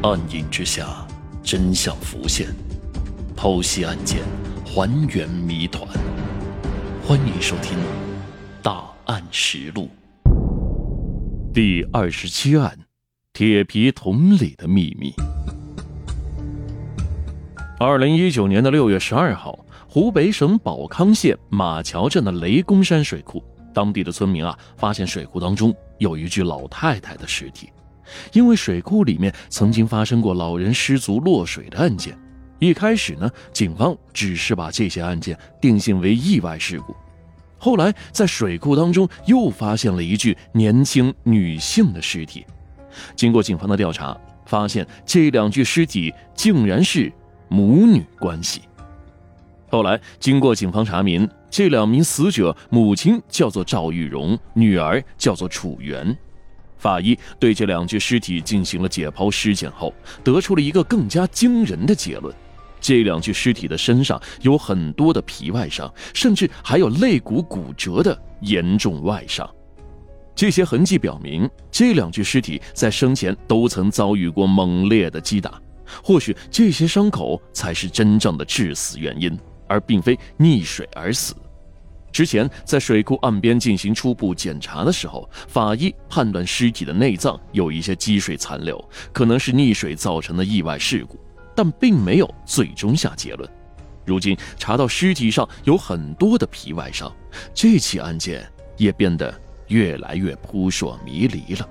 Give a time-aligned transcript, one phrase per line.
[0.00, 1.04] 暗影之下，
[1.42, 2.46] 真相浮现，
[3.36, 4.20] 剖析案件，
[4.64, 5.84] 还原谜团。
[7.02, 7.76] 欢迎收听
[8.62, 9.88] 《大案实录》
[11.52, 12.78] 第二十七案：
[13.32, 15.12] 铁皮桶里的秘密。
[17.80, 19.58] 二零一九年的六月十二号，
[19.88, 23.42] 湖北省保康县马桥镇的雷公山水库，
[23.74, 27.68] 当地的村民啊，发现水库当中有一具老太太的尸体。
[28.32, 32.16] 因为水库里面曾经发生过老人失足落水的案件，
[32.58, 36.94] 一开始呢，警方只是把这些案件定性为意外事故。
[37.58, 42.46] 后来在水库当中又发现了一具年轻女性的尸体，
[43.16, 47.12] 经过警方的调查，发现这两具尸体竟然是
[47.48, 48.62] 母女关系。
[49.70, 56.16] 后来经过警方查明，这两名死者母亲叫做赵玉荣，女儿叫做楚媛。
[56.78, 59.92] 法医对这两具尸体进行了解剖尸检后，
[60.22, 62.34] 得出了一个更加惊人的结论：
[62.80, 69.48] 这两具尸体的身上有很多的皮外伤，甚至还有肋骨骨折的严重外伤。
[70.34, 75.60] 这些痕迹表明，这两具尸体在生前都曾遭遇过猛烈的击打，
[76.00, 81.34] 或许这些伤口才是真正的致死原因，而并非溺水而死。
[82.18, 91.16] 之前在水库岸边进行初步检查的时候，法医判断尸体的内脏有一些积水残留，可能是溺水造成的意外事故，
[91.54, 93.48] 但并没有最终下结论。
[94.04, 97.08] 如今查到尸体上有很多的皮外伤，
[97.54, 98.44] 这起案件
[98.76, 99.32] 也变得
[99.68, 101.68] 越来越扑朔迷离了。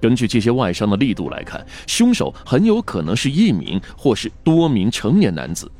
[0.00, 5.70] 根据这些外伤的力度来看，凶手很有可能是一名或是多名成年男子。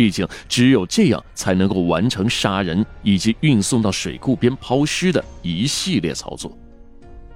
[0.00, 6.50] 毕竟，只有这样才能够完成杀人以及运送到水库边抛尸的一系列操作。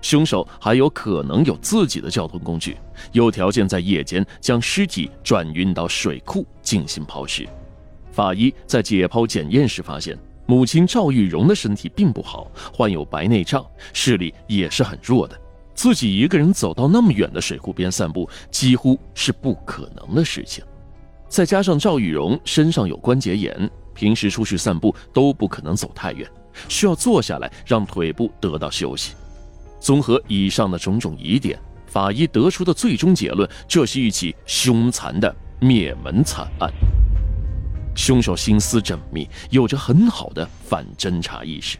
[0.00, 2.78] 凶手还有可能有自己的交通工具，
[3.12, 7.46] 有条件在夜间将尸体转运到水库进行抛尸。
[8.10, 13.62] 法医在解剖检验时发现，母亲赵玉荣的身体并不好，患有白内障，
[13.92, 15.38] 视力也是很弱的。
[15.74, 20.64] 自己一个人走到那么远的水库边散步，几乎是不可能的事情。
[21.28, 26.28] 再加上赵玉荣身上有关节炎，平时出去散步都不可能走太远，
[26.68, 29.14] 需要坐下来让腿部得到休息。
[29.80, 36.70] 综合以上的种种疑点，法医得出的最终结论，这是一起凶残的灭门惨案。
[37.96, 41.78] 凶手心思缜密，有着很好的反侦查意识。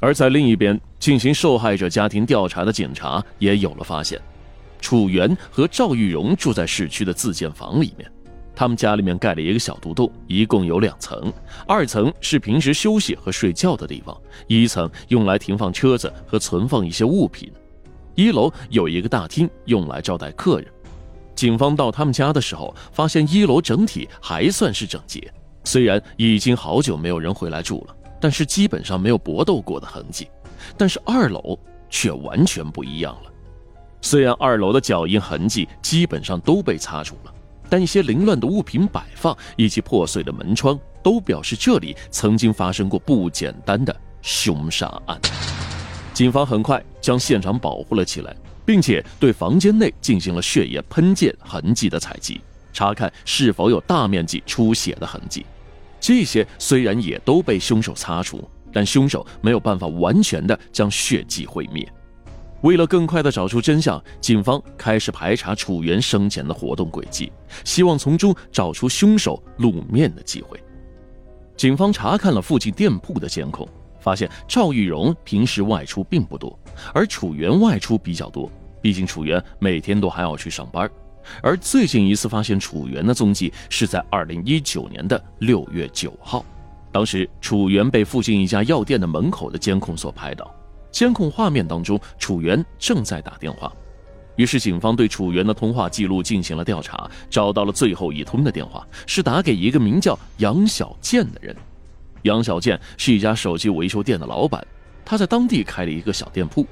[0.00, 4.20] 而在另一边进行受害者家庭调查的警察也有了发现：
[4.80, 8.10] 楚源和赵玉荣住在市区的自建房里面。
[8.54, 11.32] 他们家里面盖了一个小独栋，一共有两层。
[11.66, 17.50] 二层是平时休息和睡觉的地方，一层用来停放车子和存放一些物品。
[18.14, 20.68] 一楼有一个大厅，用来招待客人。
[21.34, 25.32] 警方到他们家的时候，发现一楼整体还算是整洁，
[25.64, 30.28] 虽然已经好久没有人回来住了，但是基本上没有搏斗过的痕迹。
[30.76, 31.58] 但是二楼
[31.88, 33.32] 却完全不一样了，
[34.02, 37.34] 虽然二楼的脚印痕迹基本上都被擦除了。
[37.72, 45.18] 但一些凌乱的物品摆放以及破碎的门窗，都表示这里曾经发生过不简单的凶杀案。
[46.12, 52.42] 警方很快将现场保护了起来，并且对房间内进行了血液喷溅痕迹的采集，
[52.74, 55.46] 查看是否有大面积出血的痕迹。
[55.98, 61.90] 这些虽然也都被凶手擦除，但凶手没有办法完全的将血迹毁灭。
[62.62, 67.30] 为了更快地找出真相，警方开始排查楚源生前的活动轨迹，
[67.64, 70.58] 希望从中找出凶手露面的机会。
[71.56, 73.68] 警方查看了附近店铺的监控，
[74.00, 76.58] 发现赵玉荣平时外出并不多，
[76.94, 78.50] 而楚源外出比较多。
[78.80, 80.90] 毕竟楚源每天都还要去上班，
[81.42, 86.44] 而最近一次发现楚源的踪迹是在二零一九年的六月九号，
[86.90, 90.52] 当时楚源被附近一家药店的门口的监控所拍到。
[90.92, 93.72] 监控画面当中，楚源正在打电话，
[94.36, 101.56] 于是警方对楚源的通话记录进行了调查，找到了最后一通的电话，是打给一个名叫杨小建的人。
[102.22, 104.64] 杨小建是一家手机维修店的老板，
[105.04, 106.64] 他在当地开了一个小店铺，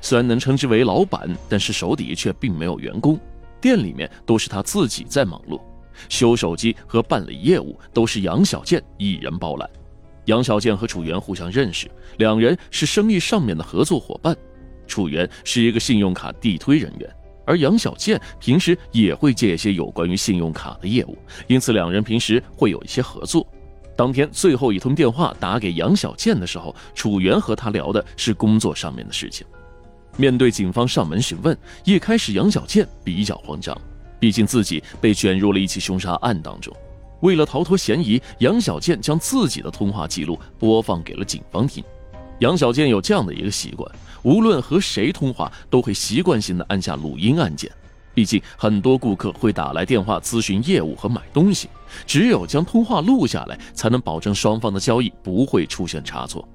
[0.00, 3.18] 虽然能称之为老板，但是手底却并没有员工，
[3.60, 5.60] 店里面都是他自己在忙碌，
[6.08, 9.70] 修手机和办理业务都是杨小建一人包揽。
[10.28, 14.36] 杨小建和楚源互相认识，两人是生意上面的合作伙伴。
[14.86, 17.10] 楚源是一个信用卡地推人员，
[17.46, 21.16] 而杨小建平时也会接一些有关于信用卡的业务，
[21.46, 23.46] 因此两人平时会有一些合作。
[23.96, 29.46] 当天最后一通电话打给杨小建的时候，楚源和他聊的是工作上面的事情。
[30.18, 33.74] 面对警方上门询问，一开始杨小建比较慌张，
[34.20, 36.74] 毕竟自己被卷入了一起凶杀案当中。
[37.20, 41.82] 为了逃脱嫌疑，杨小健将自己的通话记录播放给了警方听。
[42.40, 43.90] 杨小健有这样的一个习惯，
[44.22, 47.70] 无论和谁通话，都会习惯性的按下录音按键。
[48.14, 51.68] 毕竟很多顾客会打来电话咨询业务和买东西，
[52.06, 56.46] 只有将通话录下来，才能保证双方的交易不会出现差错。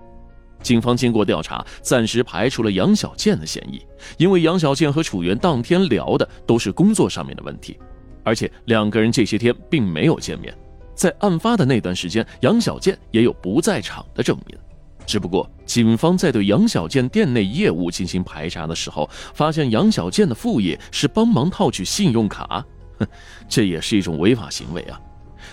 [0.61, 3.81] 警方经过调查，暂时排除了杨小健的嫌疑，
[4.17, 7.77] 因为杨小健和楚源当天聊的都是工作上面的问题。
[8.23, 10.55] 而且两个人这些天并没有见面，
[10.95, 14.57] 在案发的那段时间，杨小健也有不在场的证明。
[15.05, 22.65] 只不过，警方在对杨小健店内业务进行排查的时候，发现杨小健的副业是帮忙套取信用卡，
[22.99, 23.07] 哼，
[23.49, 24.97] 这也是一种违法行为啊。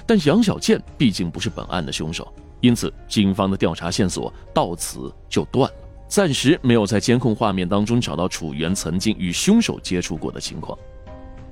[0.07, 5.77] 但杨小健毕竟不是本案的凶手，因此警方的调查线索到此就断了，
[6.07, 10.79] 暂时没有在监控画面当中找到楚源曾经与凶手接触过的情况。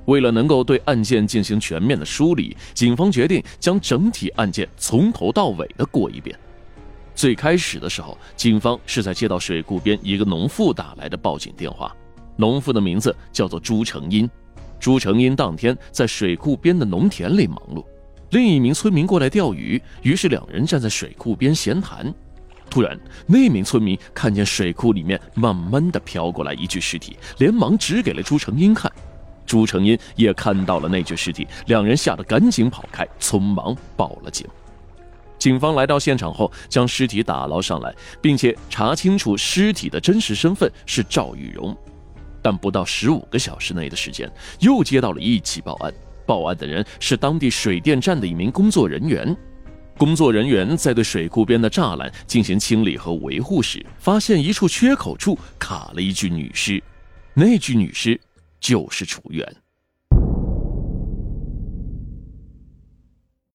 [0.08, 6.36] 为了能够对案件进行全面的梳理，警方决定将整体案件从头到尾的过一遍。
[7.14, 11.94] 最开始的时候，警方是在接到水库边一个农妇打来的报警电话，
[12.36, 14.28] 农妇的名字叫做朱成英。
[14.80, 17.84] 朱成英当天在水库边的农田里忙碌，
[18.30, 22.10] 另一名村民过来钓鱼，于是两人站在水库边闲谈。
[22.70, 28.90] 突然，那名村民看见水库里面慢慢的飘过来一具尸体，连忙指给了朱成英看。
[29.48, 34.46] 朱成英也看到了那具尸体，两人吓得赶紧跑开，匆忙报了警。
[35.38, 41.76] 警方来到现场后，将尸体打捞上来，并且查清楚尸体的真实身份是赵玉荣。
[42.42, 44.30] 但不到十五个小时内的时间，
[44.60, 45.92] 又接到了一起报案。
[46.26, 49.34] 报案的人是当地水电站的一名工作人员。
[49.96, 56.82] 工作人员在对水库边的栅栏进行清理和维护时，发现一处缺口处卡了一具女尸，
[57.34, 58.20] 那具女尸。
[58.60, 59.56] 就是楚原。